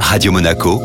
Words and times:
Radio 0.00 0.32
Monaco, 0.32 0.80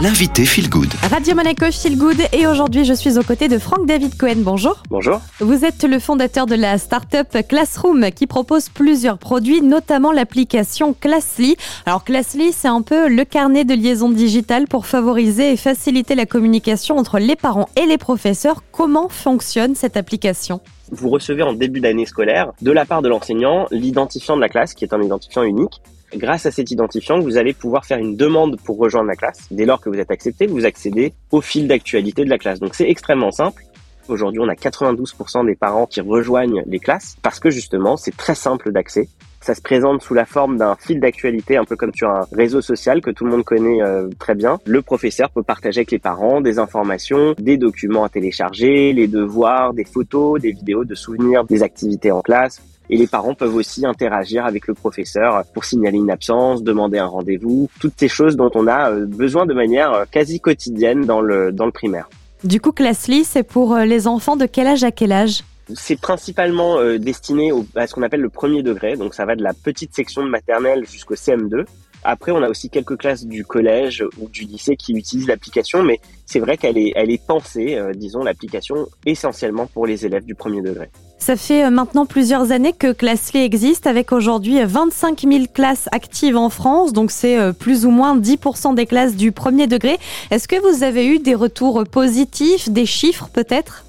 l'invité 0.00 0.44
Feel 0.44 0.68
Good. 0.68 0.92
Radio 1.10 1.34
Monaco 1.34 1.70
Feel 1.72 1.98
Good 1.98 2.16
et 2.32 2.46
aujourd'hui 2.46 2.84
je 2.84 2.92
suis 2.92 3.18
aux 3.18 3.22
côtés 3.22 3.48
de 3.48 3.58
Franck 3.58 3.86
David 3.86 4.16
Cohen. 4.16 4.36
Bonjour. 4.38 4.82
Bonjour. 4.88 5.20
Vous 5.40 5.64
êtes 5.64 5.82
le 5.84 5.98
fondateur 5.98 6.46
de 6.46 6.54
la 6.54 6.78
start-up 6.78 7.28
Classroom 7.48 8.10
qui 8.12 8.26
propose 8.26 8.68
plusieurs 8.68 9.18
produits, 9.18 9.62
notamment 9.62 10.12
l'application 10.12 10.94
Classly. 10.94 11.56
Alors 11.86 12.04
Classly, 12.04 12.52
c'est 12.52 12.68
un 12.68 12.82
peu 12.82 13.08
le 13.08 13.24
carnet 13.24 13.64
de 13.64 13.74
liaison 13.74 14.10
digitale 14.10 14.66
pour 14.68 14.86
favoriser 14.86 15.52
et 15.52 15.56
faciliter 15.56 16.14
la 16.14 16.26
communication 16.26 16.98
entre 16.98 17.18
les 17.18 17.36
parents 17.36 17.68
et 17.76 17.86
les 17.86 17.98
professeurs. 17.98 18.62
Comment 18.70 19.08
fonctionne 19.08 19.74
cette 19.74 19.96
application? 19.96 20.60
Vous 20.92 21.08
recevez 21.10 21.42
en 21.42 21.52
début 21.52 21.80
d'année 21.80 22.06
scolaire 22.06 22.52
de 22.62 22.70
la 22.70 22.84
part 22.84 23.02
de 23.02 23.08
l'enseignant 23.08 23.66
l'identifiant 23.70 24.36
de 24.36 24.40
la 24.40 24.48
classe 24.48 24.72
qui 24.72 24.84
est 24.84 24.94
un 24.94 25.02
identifiant 25.02 25.42
unique 25.42 25.80
Grâce 26.16 26.46
à 26.46 26.50
cet 26.50 26.70
identifiant, 26.70 27.20
vous 27.20 27.36
allez 27.36 27.52
pouvoir 27.52 27.84
faire 27.84 27.98
une 27.98 28.16
demande 28.16 28.58
pour 28.64 28.78
rejoindre 28.78 29.08
la 29.08 29.16
classe. 29.16 29.46
Dès 29.50 29.66
lors 29.66 29.82
que 29.82 29.90
vous 29.90 29.98
êtes 29.98 30.10
accepté, 30.10 30.46
vous 30.46 30.64
accédez 30.64 31.12
au 31.30 31.42
fil 31.42 31.68
d'actualité 31.68 32.24
de 32.24 32.30
la 32.30 32.38
classe. 32.38 32.58
Donc 32.58 32.74
c'est 32.74 32.88
extrêmement 32.88 33.30
simple. 33.30 33.62
Aujourd'hui, 34.08 34.40
on 34.40 34.48
a 34.48 34.54
92% 34.54 35.46
des 35.46 35.54
parents 35.54 35.86
qui 35.86 36.00
rejoignent 36.00 36.62
les 36.66 36.78
classes 36.78 37.16
parce 37.22 37.40
que 37.40 37.50
justement, 37.50 37.96
c'est 37.96 38.16
très 38.16 38.34
simple 38.34 38.72
d'accès. 38.72 39.08
Ça 39.40 39.54
se 39.54 39.62
présente 39.62 40.02
sous 40.02 40.14
la 40.14 40.24
forme 40.24 40.56
d'un 40.56 40.74
fil 40.76 40.98
d'actualité, 40.98 41.56
un 41.56 41.64
peu 41.64 41.76
comme 41.76 41.94
sur 41.94 42.10
un 42.10 42.26
réseau 42.32 42.60
social 42.60 43.00
que 43.00 43.10
tout 43.10 43.24
le 43.24 43.30
monde 43.30 43.44
connaît 43.44 43.80
euh, 43.80 44.08
très 44.18 44.34
bien. 44.34 44.58
Le 44.64 44.82
professeur 44.82 45.30
peut 45.30 45.42
partager 45.42 45.80
avec 45.80 45.92
les 45.92 45.98
parents 45.98 46.40
des 46.40 46.58
informations, 46.58 47.34
des 47.38 47.56
documents 47.56 48.02
à 48.02 48.08
télécharger, 48.08 48.92
les 48.92 49.06
devoirs, 49.06 49.72
des 49.72 49.84
photos, 49.84 50.40
des 50.40 50.50
vidéos 50.50 50.84
de 50.84 50.94
souvenirs 50.94 51.44
des 51.44 51.62
activités 51.62 52.10
en 52.10 52.22
classe. 52.22 52.60
Et 52.88 52.96
les 52.96 53.06
parents 53.06 53.34
peuvent 53.34 53.54
aussi 53.54 53.84
interagir 53.84 54.46
avec 54.46 54.66
le 54.68 54.74
professeur 54.74 55.44
pour 55.54 55.64
signaler 55.64 55.98
une 55.98 56.10
absence, 56.10 56.62
demander 56.62 56.98
un 56.98 57.06
rendez-vous, 57.06 57.68
toutes 57.80 57.98
ces 57.98 58.08
choses 58.08 58.36
dont 58.36 58.50
on 58.54 58.66
a 58.66 58.90
euh, 58.90 59.06
besoin 59.06 59.46
de 59.46 59.54
manière 59.54 59.92
euh, 59.92 60.04
quasi 60.10 60.40
quotidienne 60.40 61.04
dans 61.04 61.20
le, 61.20 61.52
dans 61.52 61.66
le 61.66 61.72
primaire. 61.72 62.08
Du 62.44 62.60
coup, 62.60 62.72
Classly, 62.72 63.24
c'est 63.24 63.42
pour 63.42 63.74
euh, 63.74 63.84
les 63.84 64.06
enfants 64.06 64.36
de 64.36 64.46
quel 64.46 64.66
âge 64.66 64.84
à 64.84 64.92
quel 64.92 65.12
âge? 65.12 65.42
C'est 65.74 66.00
principalement 66.00 66.80
destiné 66.96 67.50
au, 67.50 67.66
à 67.74 67.88
ce 67.88 67.94
qu'on 67.94 68.02
appelle 68.02 68.20
le 68.20 68.28
premier 68.28 68.62
degré, 68.62 68.96
donc 68.96 69.14
ça 69.14 69.24
va 69.24 69.34
de 69.34 69.42
la 69.42 69.52
petite 69.52 69.92
section 69.96 70.24
de 70.24 70.30
maternelle 70.30 70.86
jusqu'au 70.88 71.16
CM2. 71.16 71.64
Après, 72.04 72.32
on 72.32 72.42
a 72.42 72.48
aussi 72.48 72.70
quelques 72.70 72.96
classes 72.96 73.24
du 73.24 73.44
collège 73.44 74.04
ou 74.18 74.28
du 74.28 74.42
lycée 74.42 74.76
qui 74.76 74.92
utilisent 74.92 75.28
l'application, 75.28 75.82
mais 75.82 76.00
c'est 76.24 76.40
vrai 76.40 76.56
qu'elle 76.56 76.78
est, 76.78 76.92
elle 76.94 77.16
pensée, 77.18 77.78
disons, 77.94 78.22
l'application 78.22 78.86
essentiellement 79.04 79.66
pour 79.66 79.86
les 79.86 80.06
élèves 80.06 80.24
du 80.24 80.34
premier 80.34 80.62
degré. 80.62 80.90
Ça 81.18 81.34
fait 81.36 81.64
euh, 81.64 81.70
maintenant 81.70 82.06
plusieurs 82.06 82.52
années 82.52 82.72
que 82.72 82.92
Classly 82.92 83.40
existe 83.40 83.86
avec 83.86 84.12
aujourd'hui 84.12 84.62
25 84.62 85.22
000 85.28 85.44
classes 85.52 85.88
actives 85.90 86.36
en 86.36 86.50
France, 86.50 86.92
donc 86.92 87.10
c'est 87.10 87.38
euh, 87.38 87.52
plus 87.52 87.86
ou 87.86 87.90
moins 87.90 88.18
10% 88.18 88.74
des 88.74 88.86
classes 88.86 89.16
du 89.16 89.32
premier 89.32 89.66
degré. 89.66 89.98
Est-ce 90.30 90.46
que 90.46 90.56
vous 90.56 90.84
avez 90.84 91.06
eu 91.06 91.18
des 91.18 91.34
retours 91.34 91.84
positifs, 91.90 92.68
des 92.68 92.86
chiffres 92.86 93.28
peut-être? 93.32 93.84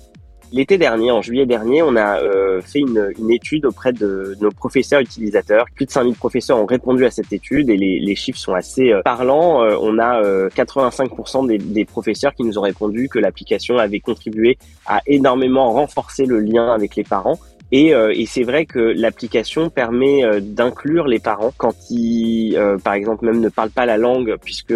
L'été 0.53 0.77
dernier, 0.77 1.11
en 1.11 1.21
juillet 1.21 1.45
dernier, 1.45 1.83
on 1.83 1.95
a 1.97 2.21
euh, 2.21 2.61
fait 2.61 2.79
une, 2.79 3.11
étude 3.29 3.65
auprès 3.65 3.91
de 3.91 4.37
nos 4.39 4.49
professeurs 4.49 5.01
utilisateurs. 5.01 5.65
Plus 5.75 5.85
de 5.85 5.91
5000 5.91 6.15
professeurs 6.15 6.57
ont 6.57 6.65
répondu 6.65 7.05
à 7.05 7.11
cette 7.11 7.33
étude 7.33 7.69
et 7.69 7.75
les, 7.75 7.99
les 7.99 8.15
chiffres 8.15 8.39
sont 8.39 8.53
assez 8.53 8.93
euh, 8.93 9.01
parlants. 9.01 9.63
Euh, 9.63 9.75
on 9.81 9.99
a 9.99 10.21
85% 10.49 11.47
des, 11.47 11.57
des, 11.57 11.83
professeurs 11.83 12.33
qui 12.33 12.43
nous 12.43 12.57
ont 12.57 12.61
répondu 12.61 13.09
que 13.09 13.19
l'application 13.19 13.77
avait 13.77 13.99
contribué 13.99 14.57
à 14.85 15.01
énormément 15.05 15.71
renforcer 15.71 16.25
le 16.25 16.39
lien 16.39 16.73
avec 16.73 16.95
les 16.95 17.03
parents 17.03 17.37
et, 17.71 17.93
euh, 17.93 18.13
et 18.15 18.25
c'est 18.25 18.43
vrai 18.43 18.65
que 18.65 18.79
l'application 18.79 19.69
permet 19.69 20.23
euh, 20.23 20.39
d'inclure 20.39 21.05
les 21.05 21.19
parents 21.19 21.51
quand 21.57 21.75
ils, 21.89 22.55
euh, 22.55 22.77
par 22.77 22.93
exemple, 22.93 23.25
même 23.25 23.41
ne 23.41 23.49
parlent 23.49 23.71
pas 23.71 23.85
la 23.85 23.97
langue, 23.97 24.35
puisque 24.43 24.73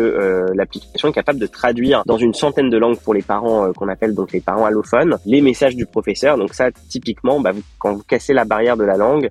l'application 0.54 1.10
est 1.10 1.14
capable 1.14 1.40
de 1.40 1.48
traduire 1.48 2.04
dans 2.06 2.18
une 2.18 2.34
centaine 2.34 2.70
de 2.70 2.78
langues 2.78 3.00
pour 3.00 3.14
les 3.14 3.22
parents 3.22 3.72
qu'on 3.74 3.88
appelle 3.88 4.14
donc 4.14 4.32
les 4.34 4.42
parents 4.42 4.66
allophones 4.66 5.18
les 5.26 5.42
messages 5.42 5.76
du 5.76 5.86
professeur. 5.86 6.38
Donc 6.38 6.54
ça, 6.54 6.70
typiquement, 6.90 7.40
bah, 7.40 7.52
quand 7.80 7.94
vous 7.94 8.04
cassez 8.04 8.34
la 8.34 8.46
barrière 8.46 8.76
de 8.76 8.84
la 8.84 8.98
langue, 8.98 9.30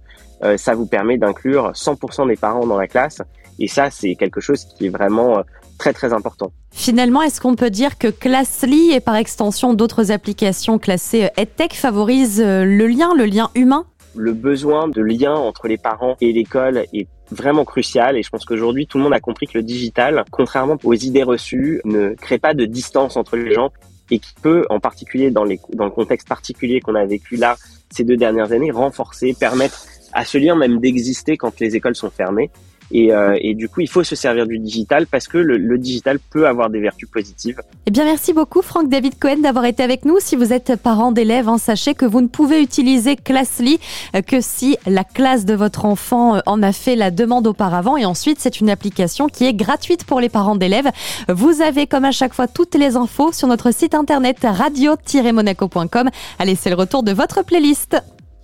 ça 0.56 0.75
vous 0.75 0.87
permet 0.87 1.19
d'inclure 1.19 1.72
100% 1.75 2.28
des 2.28 2.37
parents 2.37 2.66
dans 2.66 2.78
la 2.78 2.87
classe. 2.87 3.20
Et 3.59 3.69
ça, 3.69 3.91
c'est 3.91 4.15
quelque 4.15 4.41
chose 4.41 4.65
qui 4.65 4.87
est 4.87 4.91
vraiment 4.91 5.43
très 5.81 5.93
très 5.95 6.13
important. 6.13 6.53
Finalement, 6.73 7.23
est-ce 7.23 7.41
qu'on 7.41 7.57
peut 7.57 7.71
dire 7.71 7.97
que 7.99 8.09
Classly 8.09 8.93
et 8.93 9.01
par 9.01 9.17
extension 9.17 9.73
d'autres 9.73 10.13
applications 10.13 10.79
classées 10.79 11.25
euh, 11.25 11.43
EdTech 11.43 11.73
favorisent 11.75 12.43
euh, 12.43 12.65
le 12.65 12.87
lien, 12.87 13.15
le 13.17 13.25
lien 13.25 13.51
humain? 13.55 13.87
Le 14.15 14.33
besoin 14.35 14.89
de 14.89 15.01
lien 15.01 15.35
entre 15.35 15.69
les 15.69 15.79
parents 15.79 16.17
et 16.21 16.33
l'école 16.33 16.85
est 16.93 17.09
vraiment 17.31 17.65
crucial 17.65 18.19
et 18.19 18.23
je 18.23 18.29
pense 18.29 18.45
qu'aujourd'hui 18.45 18.87
tout 18.87 18.99
le 18.99 19.05
monde 19.05 19.15
a 19.15 19.21
compris 19.21 19.47
que 19.47 19.57
le 19.57 19.63
digital, 19.63 20.25
contrairement 20.31 20.77
aux 20.85 20.95
idées 20.95 21.23
reçues, 21.23 21.81
ne 21.85 22.15
crée 22.15 22.39
pas 22.39 22.53
de 22.53 22.67
distance 22.67 23.17
entre 23.17 23.37
les 23.37 23.55
gens 23.55 23.71
et 24.11 24.19
qui 24.19 24.35
peut, 24.43 24.67
en 24.69 24.81
particulier 24.81 25.31
dans, 25.31 25.45
les, 25.45 25.61
dans 25.73 25.85
le 25.85 25.93
contexte 25.93 26.29
particulier 26.29 26.81
qu'on 26.81 26.97
a 26.97 27.07
vécu 27.07 27.37
là 27.37 27.57
ces 27.91 28.05
deux 28.05 28.17
dernières 28.17 28.53
années, 28.53 28.71
renforcer, 28.71 29.35
permettre 29.39 29.87
à 30.12 30.25
ce 30.25 30.37
lien 30.37 30.57
même 30.57 30.81
d'exister 30.81 31.37
quand 31.37 31.59
les 31.61 31.77
écoles 31.77 31.97
sont 31.97 32.11
fermées. 32.11 32.51
Et, 32.93 33.12
euh, 33.12 33.39
et, 33.41 33.55
du 33.55 33.69
coup, 33.69 33.81
il 33.81 33.89
faut 33.89 34.03
se 34.03 34.17
servir 34.17 34.47
du 34.47 34.59
digital 34.59 35.06
parce 35.06 35.28
que 35.28 35.39
le, 35.39 35.56
le, 35.56 35.78
digital 35.78 36.19
peut 36.19 36.47
avoir 36.47 36.71
des 36.71 36.81
vertus 36.81 37.09
positives. 37.09 37.61
Eh 37.87 37.91
bien, 37.91 38.05
merci 38.05 38.33
beaucoup, 38.33 38.62
Franck 38.62 38.89
David 38.89 39.19
Cohen, 39.19 39.39
d'avoir 39.39 39.65
été 39.65 39.83
avec 39.83 40.05
nous. 40.05 40.19
Si 40.19 40.37
vous 40.37 40.53
êtes 40.53 40.77
parent 40.77 41.12
d'élèves, 41.12 41.49
hein, 41.49 41.59
sachez 41.59 41.95
que 41.95 42.05
vous 42.05 42.21
ne 42.21 42.27
pouvez 42.27 42.61
utiliser 42.62 43.17
Classly 43.17 43.79
euh, 44.15 44.23
que 44.23 44.41
si 44.41 44.77
la 44.87 45.05
classe 45.05 45.45
de 45.45 45.55
votre 45.55 45.84
enfant 45.84 46.37
euh, 46.37 46.41
en 46.47 46.62
a 46.62 46.73
fait 46.73 46.97
la 46.97 47.11
demande 47.11 47.47
auparavant. 47.47 47.97
Et 47.97 48.05
ensuite, 48.05 48.39
c'est 48.41 48.61
une 48.61 48.71
application 48.71 49.29
qui 49.29 49.47
est 49.47 49.55
gratuite 49.55 50.05
pour 50.05 50.21
les 50.21 50.29
parents 50.29 50.56
d'élèves. 50.56 50.91
Vous 51.29 51.62
avez, 51.62 51.87
comme 51.87 52.05
à 52.05 52.12
chaque 52.12 52.34
fois, 52.34 52.49
toutes 52.49 52.75
les 52.75 52.97
infos 52.97 53.33
sur 53.33 53.49
notre 53.49 53.73
site 53.73 53.95
internet 53.95 54.39
radio-monaco.com. 54.43 56.11
Allez, 56.39 56.55
c'est 56.55 56.71
le 56.71 56.77
retour 56.77 57.03
de 57.03 57.12
votre 57.12 57.45
playlist. 57.45 57.97